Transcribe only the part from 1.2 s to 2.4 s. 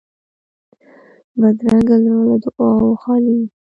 بدرنګه زړه له